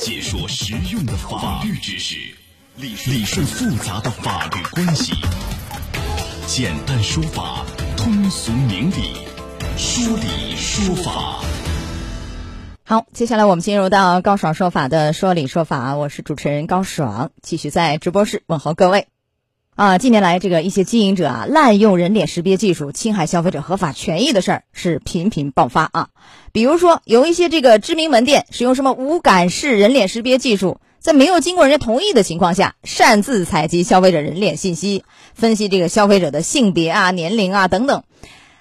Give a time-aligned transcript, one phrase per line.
[0.00, 2.16] 解说实用的法律知识，
[2.76, 5.12] 理理顺复杂的法律关系，
[6.46, 7.66] 简单说法，
[7.98, 9.12] 通俗明理，
[9.76, 11.44] 说理说法。
[12.82, 19.06] 好，接下来我们进入到高爽说法的说理说法，我是主持人高爽，继续在直播室问候各位。
[19.76, 26.08] 啊，近年来这个一些经营者啊滥用人脸识别技术侵害消费者合法权益的事儿是频频爆发啊。
[26.52, 38.02] 比如说，有一些这个知名门店使用什么无感式人脸识别技术，在没有经过人家同意的情况下，擅自采集消费者人脸信息，分析这个消费者的性别啊、年龄啊等等。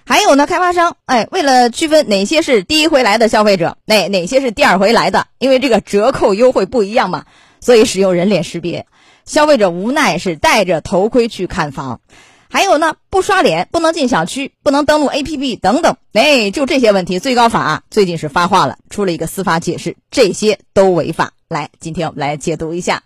[0.05, 7.25] 还有呢，开发商哎，为了区分哪些是第一回来的消费者，哪哪些是第二回来的，因为这个折扣优惠不一样嘛，
[7.59, 8.85] 所以使用人脸识别。
[9.29, 12.01] 消费者无奈是戴着头盔去看房，
[12.49, 21.33] 还有呢，不刷脸不能进小区，不能登录 APP 等等，哎，就这些问题，最高法最近是发话了，出了一个司法解释，这些都违法。
[21.47, 23.03] 来，今天我们来解读一下，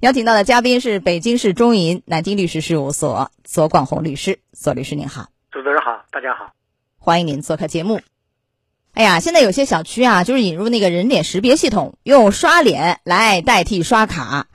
[0.00, 6.52] 邀请到的嘉宾是北京市中银南京律师事务所左广红律师，左律师您好，主持人好，大家好，
[6.98, 8.00] 欢迎您做客节目。
[8.92, 14.48] 哎呀，现在有些小区啊，就是引入那个人脸识别系统，用刷脸来代替刷卡。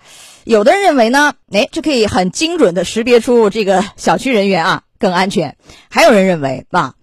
[0.46, 5.58] 有的人认为呢，哎，这可以很精准的识别出这个小区人员啊，更安全。
[5.90, 6.94] 还有人认为啊，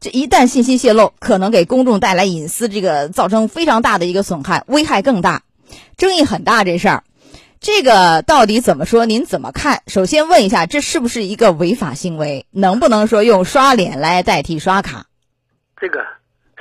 [0.00, 5.42] 这一旦信息泄露，可能给公众带来隐私这个造成非常大的一个损害，危害更大，
[5.96, 6.64] 争议很大。
[6.64, 7.04] 这事儿，
[7.60, 9.06] 这个到底怎么说？
[9.06, 9.82] 您怎么看？
[9.86, 12.46] 首先问一下，这是不是一个违法行为？
[12.50, 15.06] 能不能说用刷脸来代替刷卡？
[15.80, 16.00] 这个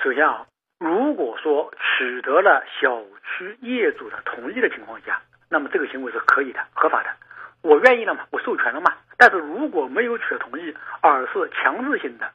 [0.03, 0.45] 首先啊，
[0.77, 5.19] 如果说取得了小区业主的同意的情况下。
[5.49, 7.09] 那么这个行为是可以的，合法的，
[7.61, 8.93] 我愿意了嘛，我授权了嘛。
[9.17, 12.25] 但是如果没有取得同意，而是强制性的，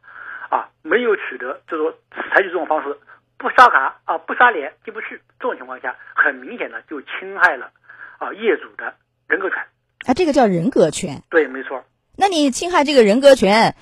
[0.50, 2.98] 啊，没有取得，就是说采取这种方式，
[3.38, 7.70] 不刷卡啊，不刷脸进不去，这种情况下，很明显的就侵害了
[8.18, 8.94] 啊业主的
[9.28, 9.58] 人格权。
[10.06, 11.22] 啊，这个叫人格权。
[11.30, 11.84] 对，没错。
[12.16, 13.76] 那你侵害这个人格权，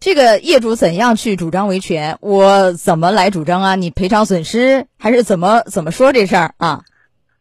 [0.00, 2.16] 这个业主怎样去主张维权？
[2.22, 3.74] 我怎么来主张啊？
[3.74, 6.80] 你赔偿损失还是怎么怎么说这事儿啊？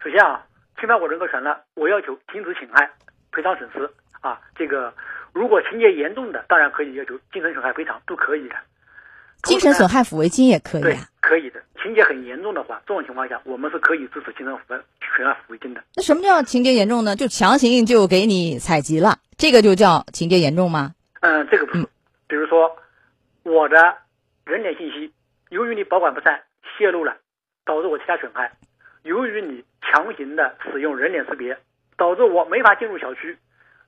[0.03, 0.41] 首先啊。
[0.85, 2.87] 侵犯我人格权了，我要求停止侵害，
[3.31, 3.89] 赔偿损失
[4.21, 4.39] 啊！
[4.55, 4.93] 这个
[5.33, 8.55] 如果情节严重的，当然可以要求精神损害赔偿，都可以的。
[9.41, 10.83] 精神损害抚慰金也可以。
[10.83, 11.59] 对，可以的。
[11.81, 14.79] 情节很严重的话，这种情况下，我们是可以支持精神损
[15.27, 15.81] 害抚慰金的。
[15.95, 17.15] 那什么叫情节严重呢？
[17.15, 20.93] 就强行就给你采集了，这个就叫情节严重吗？
[21.21, 21.87] 嗯，这个不是。
[22.27, 22.77] 比如说，
[23.41, 23.97] 我的
[24.45, 25.11] 人脸信息
[25.49, 26.43] 由于你保管不善
[26.77, 27.17] 泄露了，
[27.65, 28.51] 导致我其他损害。
[29.05, 31.55] 由于你强行的使用人脸识别，
[31.95, 33.37] 导致我没法进入小区，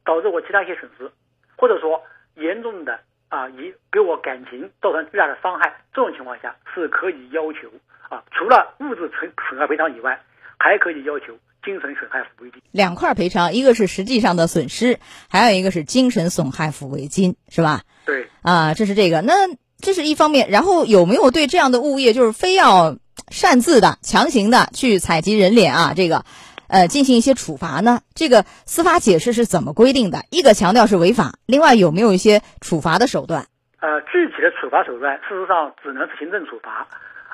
[0.05, 1.11] 导致我其他一些损失，
[1.57, 2.03] 或者说
[2.35, 7.67] 严重的啊，以给我感情造成巨大的伤害，这种情况下是可以要求
[8.09, 10.22] 啊，除了物质损损害赔偿以外，
[10.59, 11.35] 还可以要求
[11.66, 12.61] 精神损害抚慰金。
[12.72, 15.00] 两块赔偿，一个是实际上的损失，
[15.31, 17.81] 还有一个是精神损害抚慰金，是吧？
[18.06, 18.27] 对。
[18.44, 19.33] 啊，这是这个，那
[19.79, 22.97] 这是一方面，然后有没有对这样的物业，就是非要？
[23.29, 26.23] 擅自的、强行的去采集人脸啊，这个，
[26.67, 27.99] 呃，进行一些处罚呢？
[28.15, 30.19] 这个司法解释是怎么规定的？
[30.31, 33.45] 一个强调是违法，另外有没有一些处罚的手段？
[33.79, 36.88] 呃，具体的处罚手段，事实上只能是行政处罚。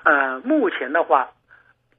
[0.04, 1.30] 呃，目前的话，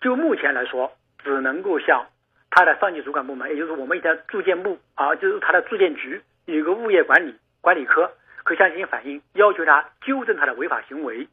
[0.01, 2.05] 就目前来说，只能够向
[2.51, 8.11] 他的上级主管部门，也就是我们一家住建部啊，就是他的住建局有个物业管理管理科，
[8.43, 11.27] 可向进行反映，要求他纠正他的违法行为。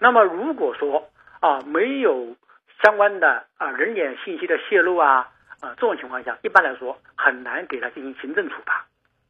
[0.00, 1.08] 那么如果说，
[1.46, 2.34] 啊，没有
[2.82, 5.28] 相关的啊人脸信息的泄露啊
[5.60, 8.84] 啊这种情况下，一般来说很难给他进行行政处罚。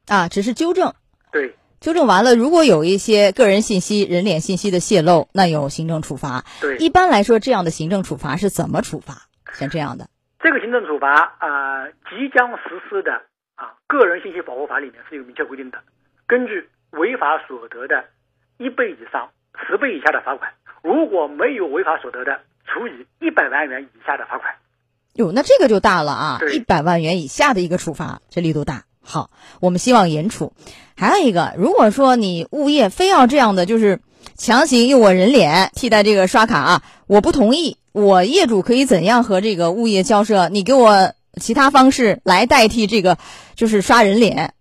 [0.08, 0.94] 啊，只是纠正。
[1.30, 6.42] 对，纠正完了，如果有一些个人信息、人脸信息的泄露，那有行政处罚。
[6.62, 9.28] 对，一般来说，这样的行政处罚是怎么处罚？
[9.52, 10.08] 像这样的，
[10.40, 13.12] 这个行政处罚啊，即将实施的
[13.56, 15.78] 啊《个人信息保护法》里面是有明确规定的，
[16.26, 18.06] 根据违法所得的
[18.56, 19.28] 一倍以上
[19.68, 20.50] 十倍以下的罚款。
[20.86, 24.54] 如果没有违法所得的，处以一百万元以下的罚款。
[25.14, 26.38] 哟，那这个就大了啊！
[26.52, 28.84] 一百万元以下的一个处罚，这力度大。
[29.02, 29.30] 好，
[29.60, 30.52] 我们希望严处。
[30.96, 33.98] 还有一个，如果说你物业非要这样的，就是
[34.36, 37.78] 强行用我人脸替代这个刷卡啊，我不同意。
[37.90, 40.48] 我业主可以怎样和这个物业交涉？
[40.50, 43.18] 你给我其他方式来代替这个，
[43.56, 44.54] 就是刷人脸。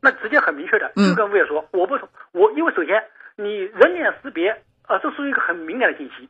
[0.00, 2.94] 那直接很明确的，就跟物业说，我不同，我因为首先
[3.36, 4.56] 你人脸识别。
[4.86, 6.28] 啊，这属于一个很敏感的信息，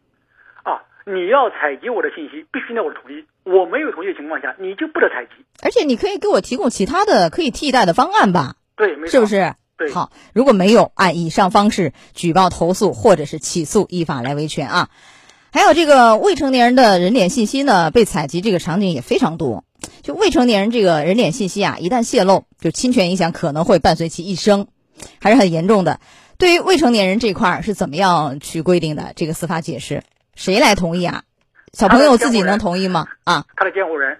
[0.62, 3.24] 啊，你要采集我的信息，必须得我的同意。
[3.44, 5.44] 我没有同意的情况下，你就不得采集。
[5.62, 8.56] 而且你可以给我提供其他的可以替代的方案吧？
[8.76, 9.54] 对，没错，是不是？
[9.76, 9.92] 对。
[9.92, 14.88] 好，如果没有，按以上方式举报投诉或者是起诉，依法来维权啊。
[15.52, 19.64] 还有这个未成年人的人脸信息呢，被采集这个场景也非常多。
[20.02, 24.66] 就未成年人这个人脸信息啊，一旦泄露，就侵权影响可能会伴随其一生，
[25.20, 26.00] 还是很严重的。
[26.38, 29.12] 对于未成年人这块儿是怎么样去规定的？
[29.16, 30.02] 这个司法解释
[30.34, 31.22] 谁来同意啊？
[31.72, 33.06] 小朋友自己能同意吗？
[33.24, 34.18] 啊，他的监护人，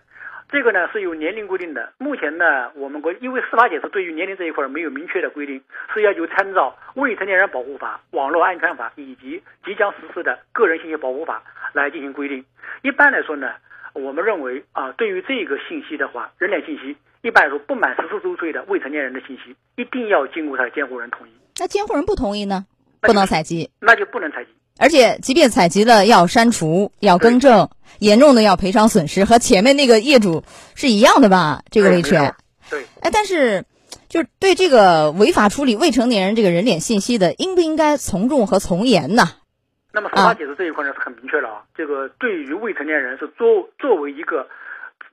[0.51, 1.93] 这个呢是有年龄规定的。
[1.99, 5.61] 目前呢，我们国因为司法解释对于年龄这一块没有明确的规定，
[5.93, 11.43] 是要求参照《未成年人保护法》《网络安全法》以及即将实施的《个人信息保护法》
[11.77, 12.43] 来进行规定。
[12.83, 13.53] 一般来说呢，
[13.93, 21.31] 我们认为啊，对于这个信息的话，人脸信息，一般来说不满十四周岁的未成年人的信息，一定要经过他的监护人同意。
[21.59, 22.67] 那监护人不同意呢？
[23.01, 24.51] 不能采集，那就不能采集。
[24.79, 30.43] 而且，即便采集了，要删除，要更正，严重的要赔偿损失，和前面那个业主
[30.75, 31.63] 是一样的吧？
[31.71, 32.35] 这个维权。
[32.69, 32.85] 对。
[33.01, 33.65] 哎，但是，
[34.09, 39.25] 就是对这个违法处理未成年人这个人脸信息的，应不应该从重和从严呢？
[39.93, 41.63] 那么，司法解释这一块呢是很明确的啊。
[41.75, 44.47] 这个对于未成年人是作作为一个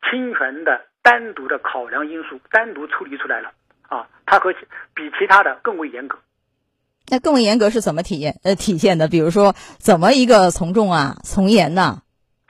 [0.10, 3.52] 侵权的单独的考量因素，单独处理出来了
[3.88, 4.52] 啊，它和
[4.94, 6.18] 比其他的更为严格。
[7.10, 9.08] 那更为严格是怎么体验呃体现的？
[9.08, 12.02] 比如说怎么一个从重啊从严呢？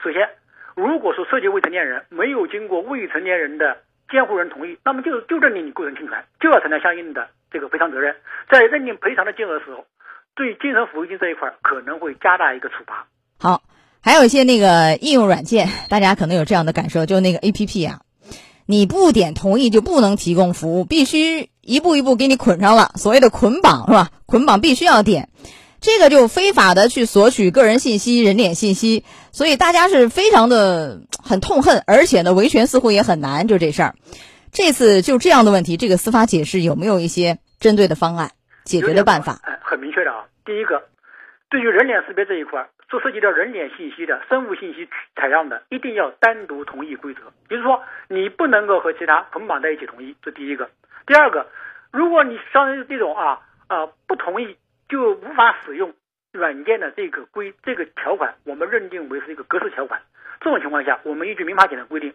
[0.02, 0.28] 首先，
[0.74, 3.78] 如果说涉及未成年人没有经过未成年人的
[4.10, 8.14] 监护人同意，那么就就认定你构成侵权，就要承担相应的这个赔偿责任。
[8.50, 9.84] 在认定赔偿的金额时候，
[10.34, 13.06] 对精神抚慰金这一块可能会加大一个处罚。
[13.38, 13.62] 好，
[14.02, 18.00] 还有一些那个应用软件，大家可能有这样的感受，就那个 A P P 啊。
[18.66, 24.10] 你不点同意就不能提供服务，必须一步一步给你捆上了，所谓的捆绑是吧？
[24.26, 25.28] 捆绑必须要点，
[25.80, 33.94] 这个就非法的去索取个人信息、人脸信息，所以大家是非常的 很痛恨，而且呢维权似乎也很难，就这事儿。
[34.52, 38.30] 这次就这样的问题，这个司法解释有没有一些针对的方案、
[38.64, 39.40] 解决的办法？
[39.62, 40.82] 很明确的啊，第一个，
[41.50, 42.66] 对于人脸识别这一块。
[42.90, 44.86] 所涉及到人脸信息的生物信息
[45.16, 50.68] 采样的，一定要单独同意规则，比如说你不能够和其他捆绑在一起同意，这第一个。
[51.06, 51.46] 第二个，
[51.90, 54.56] 如果你像这种啊啊不同意
[54.88, 55.92] 就无法使用
[56.32, 60.00] 软件的这个规这个条款，我们认定为是一个格式条款。
[60.40, 62.12] 这种情况下，我们依据民法典的规定，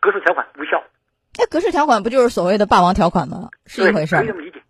[0.00, 0.82] 格式条款无效。
[1.38, 3.50] 那格式条款不就是所谓的霸王条款吗？
[3.66, 4.18] 是一回事儿。
[4.20, 4.62] 可以这么理解。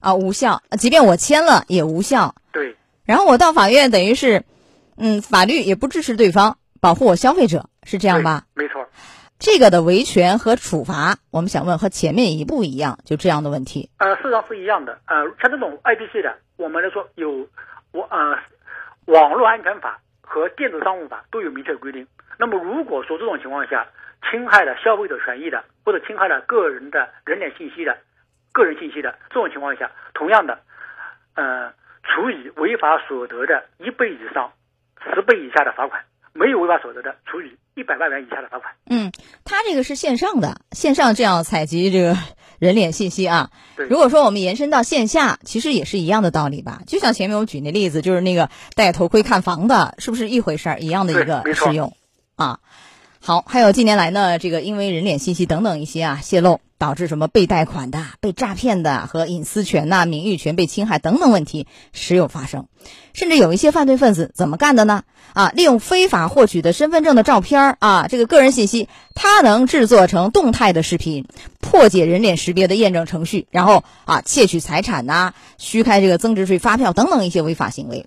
[0.00, 2.34] 啊，无效，即便我签了也无效。
[2.52, 2.76] 对。
[3.04, 4.44] 然后我到法院，等于是。
[4.96, 8.44] 嗯，法律也不支持对方保护我消费者，是这样吧？
[8.54, 8.73] 没错，
[9.38, 12.98] 这个的维权和处罚，我们想问和前面一不一样？
[13.04, 13.90] 就这样的问题？
[13.98, 14.98] 呃，事实上是一样的。
[15.06, 17.46] 呃，像这种 I P C 的，我们来说有
[17.92, 18.38] 网呃
[19.06, 22.06] 网络安全法和电子商务法都有明确规定。
[22.38, 23.86] 那么如果说这种情况下
[24.30, 27.98] 侵害了消费者权益的，或者侵害了个人的人脸信息的、
[28.52, 30.58] 个人信息的这种情况下，同样的，
[31.34, 31.70] 呃，
[32.02, 34.52] 处以违法所得的一倍以上。
[35.12, 36.02] 十倍以下的罚款，
[36.34, 38.74] 没有违法所得的，处以一百万元以下的罚款。
[38.90, 39.12] 嗯，
[39.44, 42.18] 他这个是线上的，线上这样采集这个
[42.58, 43.50] 人脸信息啊。
[43.88, 46.82] 如果说我们延伸到线下，其实也是一样的道理吧？
[46.86, 50.80] 就像前面我举那例子，就是那个戴头盔看房的，是不是一回事儿？
[50.80, 51.96] 一样的一个适用
[52.34, 52.58] 啊。
[53.20, 56.60] 好，还有近年来呢，这个因为人脸信息等等一些啊泄露。
[56.84, 62.66] 导致什么被贷款的、被诈骗的和隐私权呐、名誉权被侵害等等问题时有发生，
[63.14, 65.04] 甚至有一些犯罪分子怎么干的呢？
[65.32, 71.26] 啊，利用非法获取的身份证的照片啊，这个个人信息，他能制作成动态的视频，
[71.58, 78.04] 破解人脸识别的验证程序，然后啊窃取财产呐、虚开这个增值税发票等等一些违法行为。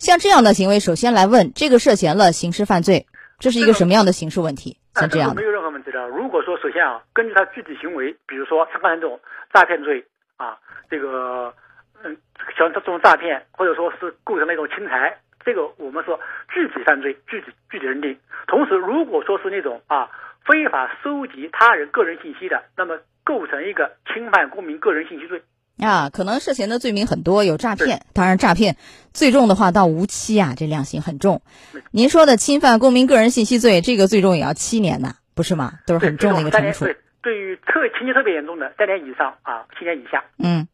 [0.00, 3.06] 像这样的行为，首先来问这个涉嫌了刑事犯罪，
[3.38, 4.78] 这是一个什么样的刑事问题？
[4.94, 6.08] 像这样没有任何问题的。
[6.08, 9.20] 如果说首先啊，根据他具体行为，比如说像刚才这种
[9.52, 10.04] 诈骗罪
[10.36, 10.58] 啊，
[10.90, 11.54] 这个
[12.02, 12.16] 嗯，
[12.56, 16.18] 像这种诈骗或者说是构成那种侵财，这个我们说
[16.52, 18.18] 具体犯罪，具体具体认定。
[18.46, 20.10] 同时，如果说是那种啊
[20.44, 25.42] 非法收集他人个人信息的，那么构成一个侵犯公民个人信息罪。
[25.80, 28.76] 啊，可能涉嫌的罪名很多，有诈骗，当然诈骗
[29.12, 31.42] 最重的话到无期啊，这量刑很重。
[31.90, 35.74] 您说的侵犯公民个人信息罪，这个最重也要七年呢，不是吗？
[35.86, 36.84] 都是很重的一个惩处。
[36.84, 40.24] 对，对于特情节特别严重的，三年以上啊，七年以下。
[40.38, 40.68] 嗯，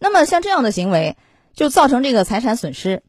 [0.00, 1.16] 那么像这样的行为，
[1.52, 3.02] 就造成这个财产损失，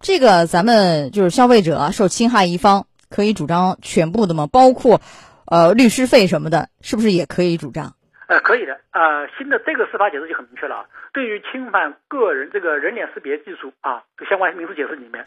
[0.00, 4.46] 这个咱们就是消费者受侵害一方可以主张全部的吗？
[4.46, 5.00] 包括
[5.46, 7.94] 呃律师费什么的，是不是也可以主张？
[8.28, 8.78] 呃，可以的。
[8.92, 10.84] 呃，新的这个司法解释就很明确了啊。
[11.12, 15.24] 对于侵犯个人这个人脸识别技术啊，相关民事解释里面，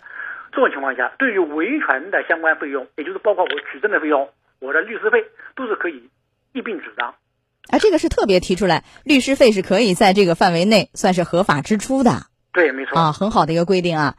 [0.52, 4.30] 这种情况下，对于维权的相关费用，也就是包括我取证的费用，
[4.60, 6.10] 我的律师费都是可以
[6.54, 7.16] 一并主张。
[7.72, 12.12] 啊，这个是特别提出来，律师费是可以在这个范围内算是合法支出的。
[12.54, 13.00] 对，没错。
[13.00, 14.16] 啊，很好的一个规定啊。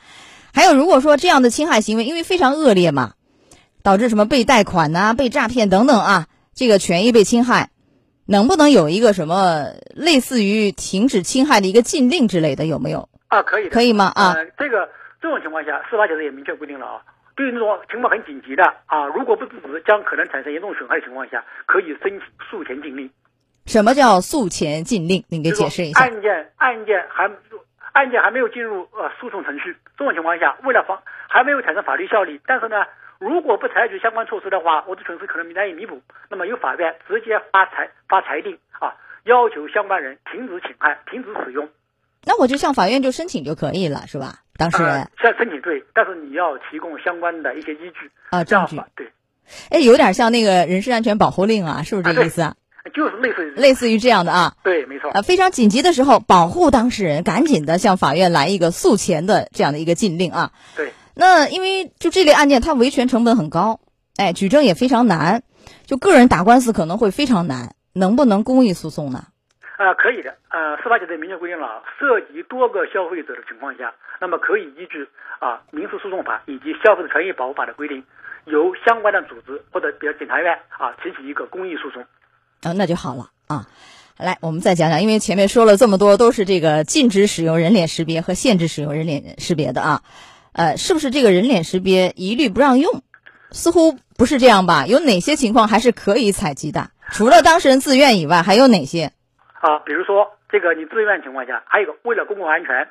[0.53, 3.13] 还有，如果说这样的侵害行为因为非常恶劣嘛，
[3.85, 7.71] 导致什么被贷款呐、被诈骗等等啊，这个权益被侵害，
[8.27, 12.67] 能不能有一个什么类似于停止侵害的一个禁令之类的？
[12.67, 13.09] 有没有？
[13.29, 14.13] 啊，可以，可以吗？
[14.15, 14.89] 啊，呃，这个
[15.21, 17.03] 这种情况下，司法解释也明确规定了啊，
[17.35, 23.11] 对于那种情况很紧急的啊，如果不制止将可能产生严重损害的情况下，可以申请诉前禁令。
[23.67, 25.25] 什么叫诉前禁令？
[25.29, 26.05] 您给解释一下。
[26.05, 27.31] 案件案件还
[27.93, 30.99] 案件还没有进入呃诉讼程序，这种情况下，为了防
[31.29, 32.85] 还没有产生法律效力，但是呢，
[33.23, 36.03] 如果不采取相关措施的话，我的损失可能难以弥补。
[36.29, 41.69] 那么由法院直接发裁发裁定啊，要求相关人停止侵害、停止使用。
[42.25, 44.41] 那我就向法院就申请就可以了，是吧？
[44.57, 48.85] 当事人呃，向申请对，但是你要提供相关的一些依据啊，这样证据。
[48.97, 49.13] 对，
[49.71, 52.57] 哎，有点像那个人身安全保护令啊，是不是这个意思啊？
[52.93, 54.55] 就是类似于类似于这样的啊。
[54.65, 55.11] 对，没错。
[55.13, 60.51] 啊，非常紧急的时候，保护当事人，赶紧的向法院来一个诉前的这样的一个禁令啊。
[60.77, 63.81] 对，那因为就这类案件，它维权成本很高，
[64.17, 65.43] 哎，举证也非常难，
[65.85, 69.25] 就个人打官司可能会非常难，能不能公益诉讼呢？
[69.77, 70.35] 啊，可以的。
[70.51, 75.09] 呃，司法解释明确规定了，涉及多个消费者的情况下，那么可以依据
[75.41, 78.05] 啊民事诉讼法以及消费者权益保护法的规定，
[78.45, 82.03] 由相关的组织或者比如检察院啊提起一个公益诉讼。
[82.63, 83.67] 啊，那就好了啊。
[84.19, 90.03] 来，我们再讲讲，因为前面说了这么多，都是这个禁止使用人脸识别和限制使用人脸识别的啊。
[90.53, 93.03] 呃，是不是这个人脸识别一律不让用？
[93.51, 94.87] 似乎不是这样吧？
[94.87, 96.91] 有哪些情况还是可以采集的？
[97.13, 99.13] 除了当事人自愿以外，还有哪些？
[99.61, 102.89] 啊，比如说这个你自愿情况下，还有一个为了公共安全，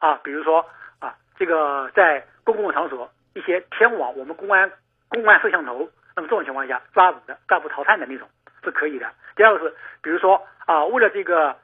[0.00, 0.64] 啊，比如说
[0.98, 4.70] 啊，这个在公共场所一些天网我们公安
[5.08, 8.28] 公安摄像头，那么这种情况下抓捕的抓捕逃犯的那种
[8.64, 9.06] 是可以的。
[9.36, 11.56] 第二个是，比如说啊，为了这个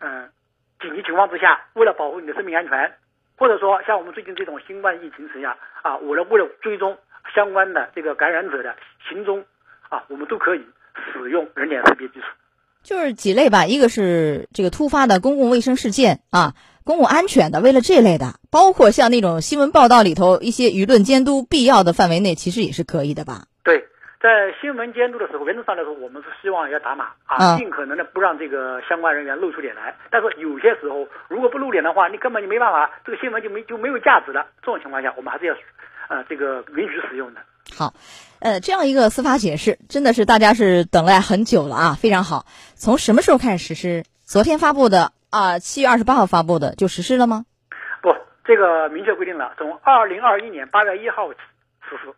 [0.00, 0.30] 嗯、
[0.80, 2.94] 紧急情况之下，为了保护你的生命安全，
[3.38, 6.98] 或者说像我们最近这种新冠疫情之下啊，我了为了追踪
[7.34, 8.74] 相关的这个感染者的
[9.08, 9.44] 行踪
[9.88, 10.60] 啊，我们都可以
[11.12, 12.26] 使用人脸识别技术。
[12.82, 16.54] 就是几类吧，一个是这个突发的公共卫生事件啊，
[16.84, 23.44] 公共安全的，为了这类的，包括像那种新闻报道里头一些舆论监督必要的范围内，其实也是可以的吧？
[24.20, 29.94] 对，在新闻监督的时候，原则上来说，我们是希望要打码啊啊，尽可能的不让这个相关人员露出脸来。
[30.10, 34.46] 但是有些时候，如果不露脸的话，你根本就没办法，这个新闻就没就没有价值了。
[34.60, 35.54] 这种情况下，我们还是要，
[36.08, 37.40] 呃，这个允许使用的。
[37.76, 37.92] 好，
[38.40, 42.44] 呃，这样一个司法解释，真的是大家是等了很久了啊，非常好。
[42.74, 44.04] 从什么时候开始实施？
[44.24, 47.44] 昨天发布的啊，七、月二十八号发布的就实施了吗？
[48.02, 51.40] 不，这个明确规定了，从二零二一年八月一号起
[51.88, 52.12] 实施。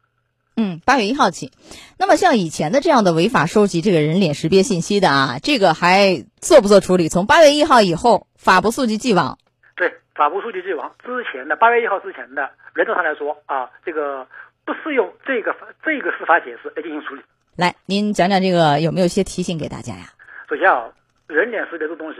[0.60, 1.52] 嗯，八月一号起。
[1.98, 7.08] 那么像以前的这样的违法收集这个人脸识别信息的啊，这个还做不做处理？
[7.08, 9.38] 从八月一号以后，法不溯及既往。
[9.74, 10.92] 对，法不溯及既往。
[11.02, 14.26] 之前的八月一号之前的，原则上来说啊，这个
[14.66, 17.22] 不适用这个这个司法解释来进行处理。
[17.56, 20.12] 来，您讲讲这个有没有一些提醒给大家呀？
[20.46, 20.90] 首先啊，
[21.26, 22.18] 人脸识别这东西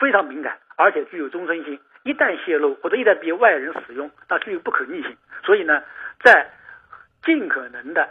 [0.00, 1.78] 非常敏感，而且具有终身性。
[2.02, 5.14] 一旦泄露或者一旦被外人使用，那具有不可逆性。
[5.44, 5.82] 所以呢，
[6.24, 6.50] 在
[7.24, 8.08] 尽可能的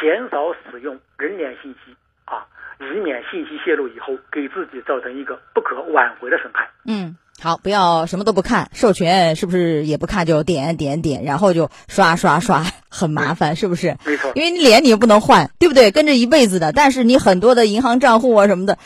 [0.00, 1.94] 减少使用人脸信息
[2.24, 2.46] 啊，
[2.80, 6.68] 以免信息泄露以后给自己造成一个不可挽回的损害。
[6.84, 13.96] 嗯，好，不要什么都不看，授权是不是也不看就点点点，然后就刷刷刷，很麻烦，是不是？
[14.04, 15.90] 没错，因为你脸你又不能换，对不对？
[15.90, 18.78] 跟着一辈子的，但是你很多的银行账户啊什么的，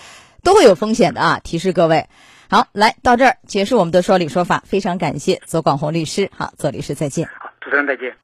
[0.42, 1.40] 都会有风险的啊！
[1.42, 2.08] 提示各位。
[2.50, 6.30] 好，来到这儿结束我们的说理说法，非常感谢左广红律师。
[6.36, 7.26] 好，左律师再见。
[7.26, 8.23] 好，主持人再见。